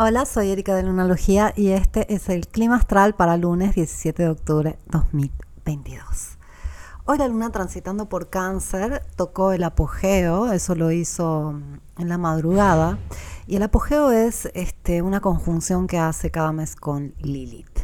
[0.00, 4.28] Hola, soy Erika de Lunalogía y este es el clima astral para lunes 17 de
[4.28, 6.38] octubre 2022.
[7.04, 11.60] Hoy la luna transitando por cáncer tocó el apogeo, eso lo hizo
[11.98, 12.96] en la madrugada,
[13.48, 17.80] y el apogeo es este, una conjunción que hace cada mes con Lilith.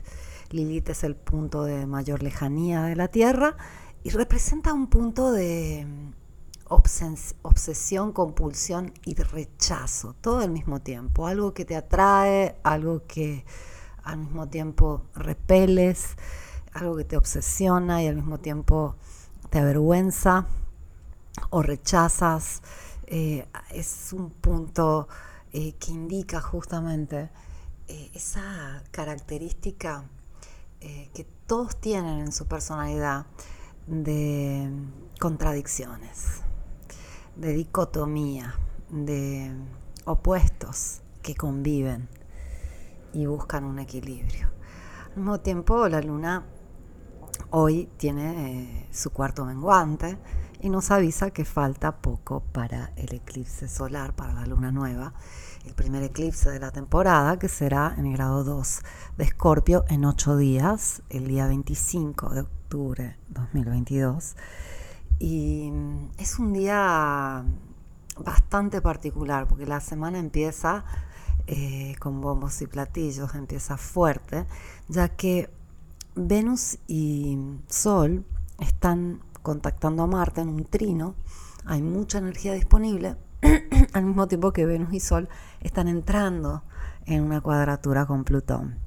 [0.50, 3.56] Lilith es el punto de mayor lejanía de la Tierra
[4.04, 5.84] y representa un punto de
[6.74, 11.26] obsesión, compulsión y rechazo, todo al mismo tiempo.
[11.26, 13.44] Algo que te atrae, algo que
[14.02, 16.16] al mismo tiempo repeles,
[16.72, 18.96] algo que te obsesiona y al mismo tiempo
[19.50, 20.46] te avergüenza
[21.50, 22.62] o rechazas.
[23.06, 25.08] Eh, es un punto
[25.52, 27.30] eh, que indica justamente
[27.88, 30.04] eh, esa característica
[31.14, 33.24] que todos tienen en su personalidad
[33.86, 34.70] de
[35.18, 36.43] contradicciones
[37.36, 38.54] de dicotomía,
[38.90, 39.52] de
[40.04, 42.08] opuestos que conviven
[43.12, 44.48] y buscan un equilibrio.
[45.10, 46.44] Al mismo tiempo, la luna
[47.50, 50.18] hoy tiene eh, su cuarto menguante
[50.60, 55.14] y nos avisa que falta poco para el eclipse solar, para la luna nueva,
[55.66, 58.80] el primer eclipse de la temporada, que será en el grado 2
[59.18, 64.36] de Escorpio en 8 días, el día 25 de octubre 2022
[65.18, 67.44] y mm, es un día
[68.18, 70.84] bastante particular porque la semana empieza
[71.46, 74.46] eh, con bombos y platillos, empieza fuerte,
[74.88, 75.50] ya que
[76.14, 78.24] Venus y Sol
[78.60, 81.14] están contactando a Marte en un trino,
[81.66, 83.16] hay mucha energía disponible,
[83.92, 85.28] al mismo tiempo que Venus y Sol
[85.60, 86.62] están entrando
[87.04, 88.78] en una cuadratura con Plutón.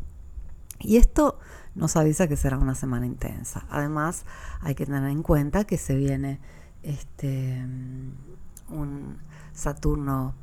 [0.79, 1.39] Y esto
[1.75, 3.65] nos avisa que será una semana intensa.
[3.69, 4.25] Además,
[4.61, 6.39] hay que tener en cuenta que se viene
[6.83, 7.65] este
[8.69, 9.17] un
[9.53, 10.35] Saturno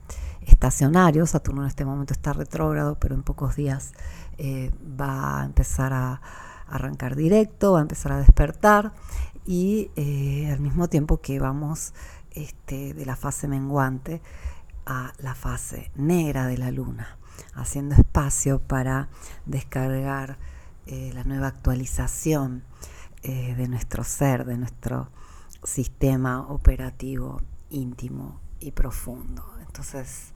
[0.43, 1.27] estacionario.
[1.27, 3.92] Saturno en este momento está retrógrado, pero en pocos días
[4.39, 6.20] eh, va a empezar a
[6.67, 8.92] arrancar directo, va a empezar a despertar
[9.47, 11.92] y eh, al mismo tiempo que vamos
[12.33, 14.20] este, de la fase menguante
[14.87, 17.19] a la fase negra de la luna,
[17.55, 19.08] haciendo espacio para
[19.46, 20.39] descargar
[20.86, 22.64] eh, la nueva actualización
[23.22, 25.08] eh, de nuestro ser, de nuestro
[25.62, 27.40] sistema operativo
[27.70, 29.45] íntimo y profundo.
[29.67, 30.33] Entonces,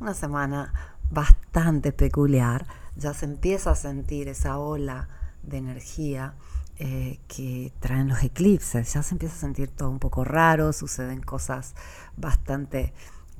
[0.00, 0.72] una semana
[1.10, 2.66] bastante peculiar,
[2.96, 5.08] ya se empieza a sentir esa ola
[5.42, 6.34] de energía
[6.78, 11.20] eh, que traen los eclipses, ya se empieza a sentir todo un poco raro, suceden
[11.20, 11.74] cosas
[12.16, 12.92] bastante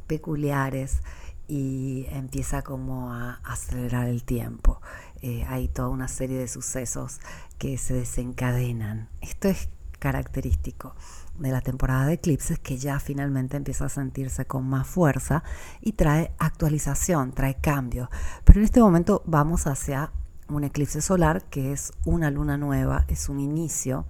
[0.09, 1.03] peculiares
[1.49, 4.81] y empieza como a acelerar el tiempo.
[5.23, 7.21] Eh, hay toda una serie de sucesos
[7.59, 9.09] que se desencadenan.
[9.21, 10.95] Esto es característico
[11.39, 15.43] de la temporada de eclipses que ya finalmente empieza a sentirse con más fuerza
[15.81, 18.11] y trae actualización, trae cambio.
[18.45, 20.13] Pero en este momento vamos hacia
[20.49, 24.07] un eclipse solar que es una luna nueva, es un inicio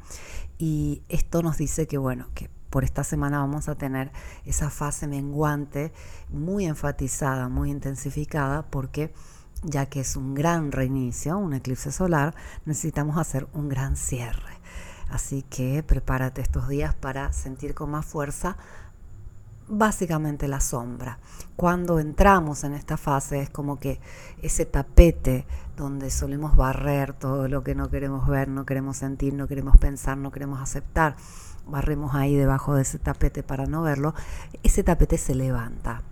[0.58, 4.10] y esto nos dice que bueno, que por esta semana vamos a tener
[4.44, 5.92] esa fase menguante
[6.28, 9.12] muy enfatizada, muy intensificada porque
[9.62, 12.34] ya que es un gran reinicio, un eclipse solar,
[12.64, 14.58] necesitamos hacer un gran cierre.
[15.10, 18.56] Así que prepárate estos días para sentir con más fuerza
[19.68, 21.18] básicamente la sombra.
[21.56, 24.00] Cuando entramos en esta fase es como que
[24.42, 25.46] ese tapete
[25.76, 30.16] donde solemos barrer todo lo que no queremos ver, no queremos sentir, no queremos pensar,
[30.16, 31.16] no queremos aceptar,
[31.66, 34.14] barremos ahí debajo de ese tapete para no verlo,
[34.62, 36.02] ese tapete se levanta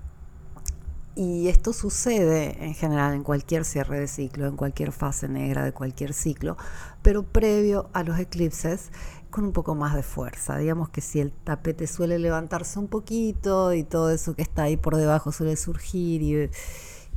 [1.17, 5.73] y esto sucede en general en cualquier cierre de ciclo, en cualquier fase negra de
[5.73, 6.59] cualquier ciclo,
[7.01, 8.91] pero previo a los eclipses
[9.37, 10.57] con un poco más de fuerza.
[10.57, 14.79] Digamos que si el tapete suele levantarse un poquito y todo eso que está ahí
[14.79, 16.51] por debajo suele surgir y,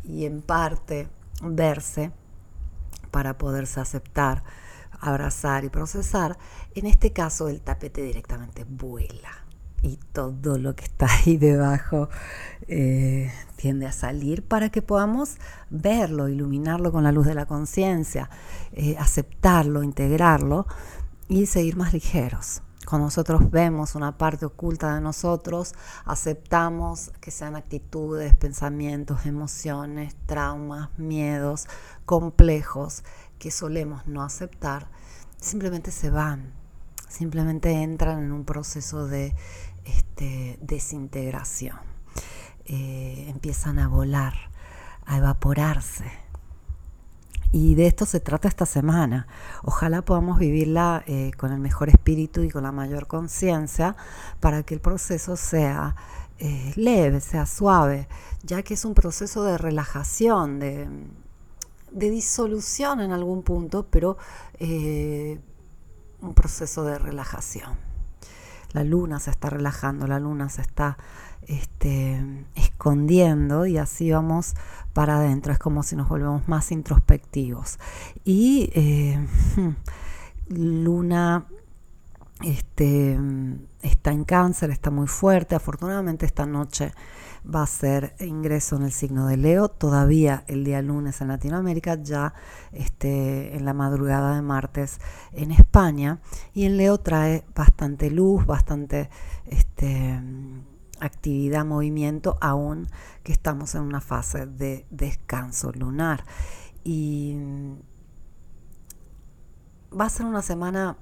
[0.03, 1.07] y en parte
[1.41, 2.11] verse
[3.09, 4.43] para poderse aceptar,
[4.99, 6.37] abrazar y procesar,
[6.75, 9.45] en este caso el tapete directamente vuela
[9.81, 12.09] y todo lo que está ahí debajo
[12.67, 15.37] eh, tiende a salir para que podamos
[15.69, 18.29] verlo, iluminarlo con la luz de la conciencia,
[18.73, 20.67] eh, aceptarlo, integrarlo
[21.29, 22.61] y seguir más ligeros.
[22.85, 30.89] Cuando nosotros vemos una parte oculta de nosotros, aceptamos que sean actitudes, pensamientos, emociones, traumas,
[30.97, 31.67] miedos,
[32.05, 33.03] complejos
[33.37, 34.89] que solemos no aceptar,
[35.39, 36.51] simplemente se van,
[37.07, 39.35] simplemente entran en un proceso de
[39.85, 41.77] este, desintegración.
[42.65, 44.33] Eh, empiezan a volar,
[45.05, 46.05] a evaporarse.
[47.51, 49.27] Y de esto se trata esta semana.
[49.63, 53.95] Ojalá podamos vivirla eh, con el mejor espíritu y con la mayor conciencia
[54.39, 55.95] para que el proceso sea
[56.37, 58.07] eh, leve, sea suave,
[58.43, 60.87] ya que es un proceso de relajación, de,
[61.91, 64.17] disolución en algún punto, pero
[64.59, 65.39] eh,
[66.21, 67.73] un proceso de relajación.
[68.73, 70.97] La luna se está relajando, la luna se está
[71.49, 74.53] este, escondiendo y así vamos
[74.93, 75.51] para adentro.
[75.51, 77.79] Es como si nos volvemos más introspectivos.
[78.23, 79.27] Y eh,
[80.49, 81.45] Luna
[82.43, 83.19] este,
[83.81, 85.55] está en cáncer, está muy fuerte.
[85.55, 86.93] Afortunadamente esta noche
[87.43, 91.95] va a ser ingreso en el signo de Leo, todavía el día lunes en Latinoamérica,
[91.95, 92.33] ya
[92.73, 94.99] este, en la madrugada de martes
[95.31, 96.19] en España.
[96.53, 99.09] Y en Leo trae bastante luz, bastante
[99.47, 100.19] este,
[100.99, 102.87] actividad, movimiento, aún
[103.23, 106.23] que estamos en una fase de descanso lunar.
[106.83, 107.37] Y
[109.97, 110.97] va a ser una semana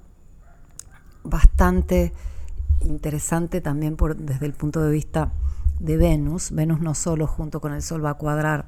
[1.24, 2.12] bastante
[2.80, 5.32] interesante también por, desde el punto de vista
[5.78, 6.50] de Venus.
[6.50, 8.66] Venus no solo junto con el Sol va a cuadrar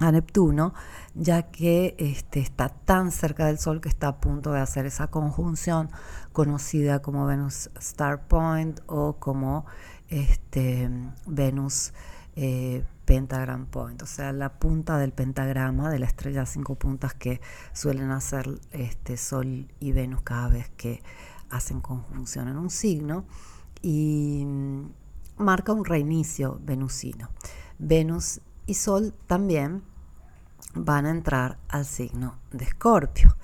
[0.00, 0.72] a Neptuno,
[1.14, 5.08] ya que este, está tan cerca del Sol que está a punto de hacer esa
[5.08, 5.90] conjunción
[6.32, 9.66] conocida como Venus Star Point o como
[10.10, 10.90] este,
[11.26, 11.92] Venus
[12.36, 17.40] eh, Pentagram Point, o sea, la punta del pentagrama de la estrella cinco puntas que
[17.72, 21.02] suelen hacer este, Sol y Venus cada vez que
[21.48, 23.24] hacen conjunción en un signo
[23.82, 24.84] y mm,
[25.38, 27.30] marca un reinicio venusino.
[27.78, 29.82] Venus y Sol también
[30.74, 33.36] van a entrar al signo de Escorpio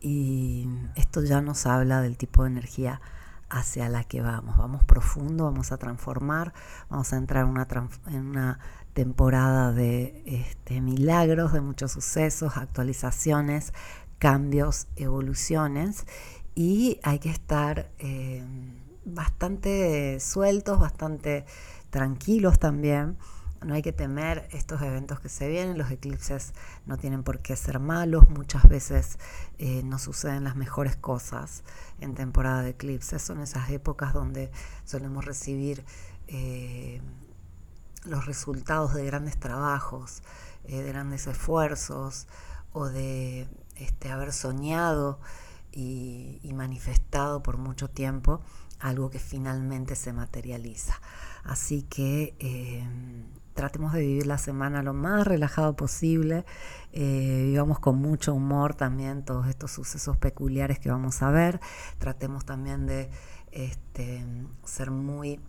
[0.00, 3.00] y esto ya nos habla del tipo de energía
[3.48, 4.56] hacia la que vamos.
[4.56, 6.52] Vamos profundo, vamos a transformar,
[6.88, 7.68] vamos a entrar en una,
[8.08, 8.58] en una
[8.92, 13.72] temporada de este, milagros, de muchos sucesos, actualizaciones,
[14.18, 16.06] cambios, evoluciones
[16.54, 18.42] y hay que estar eh,
[19.04, 21.44] bastante sueltos, bastante
[21.90, 23.18] tranquilos también
[23.64, 26.52] no hay que temer estos eventos que se vienen, los eclipses
[26.84, 29.18] no tienen por qué ser malos, muchas veces
[29.58, 31.62] eh, no suceden las mejores cosas
[32.00, 34.50] en temporada de eclipses, son esas épocas donde
[34.84, 35.84] solemos recibir
[36.28, 37.00] eh,
[38.04, 40.22] los resultados de grandes trabajos,
[40.64, 42.26] eh, de grandes esfuerzos
[42.72, 45.18] o de este, haber soñado
[45.72, 48.40] y, y manifestado por mucho tiempo
[48.78, 51.00] algo que finalmente se materializa.
[51.44, 52.34] Así que
[53.56, 56.44] tratemos de vivir la semana lo más relajado posible,
[56.92, 61.58] eh, vivamos con mucho humor también todos estos sucesos peculiares que vamos a ver,
[61.98, 63.10] tratemos también de
[63.50, 64.24] este,
[64.64, 65.40] ser muy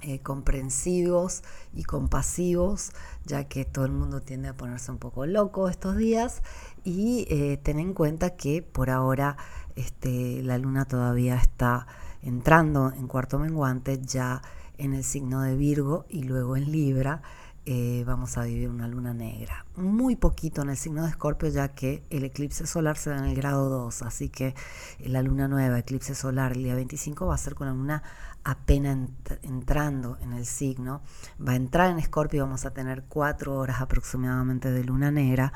[0.00, 1.42] eh, comprensivos
[1.74, 2.92] y compasivos,
[3.24, 6.42] ya que todo el mundo tiende a ponerse un poco loco estos días.
[6.84, 9.36] Y eh, ten en cuenta que por ahora
[9.74, 11.88] este, la luna todavía está
[12.22, 14.40] entrando en cuarto menguante, ya
[14.78, 17.22] en el signo de Virgo y luego en Libra
[17.70, 19.66] eh, vamos a vivir una luna negra.
[19.76, 23.26] Muy poquito en el signo de Escorpio ya que el eclipse solar se da en
[23.26, 24.54] el grado 2, así que
[25.00, 28.02] la luna nueva, eclipse solar el día 25 va a ser con la luna
[28.42, 29.10] apenas
[29.42, 31.02] entrando en el signo.
[31.46, 35.52] Va a entrar en Escorpio y vamos a tener cuatro horas aproximadamente de luna negra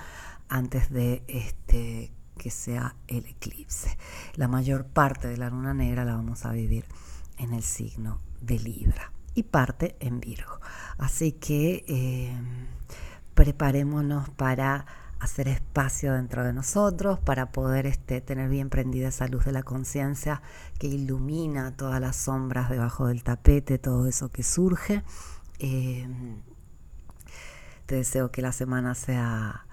[0.51, 3.97] antes de este que sea el eclipse.
[4.35, 6.85] La mayor parte de la luna negra la vamos a vivir
[7.39, 10.61] en el signo de Libra y parte en Virgo.
[10.99, 12.37] Así que eh,
[13.35, 14.87] preparémonos para
[15.21, 19.63] hacer espacio dentro de nosotros, para poder este, tener bien prendida esa luz de la
[19.63, 20.43] conciencia
[20.79, 25.05] que ilumina todas las sombras debajo del tapete, todo eso que surge.
[25.61, 26.09] Eh,
[27.87, 29.67] te deseo que la semana sea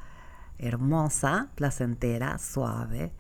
[0.60, 3.12] hermosa, placentera, suave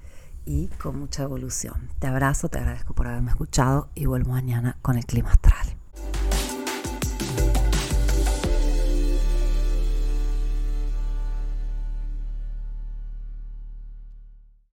[0.45, 1.89] y con mucha evolución.
[1.99, 5.68] Te abrazo, te agradezco por haberme escuchado y vuelvo mañana con el clima astral.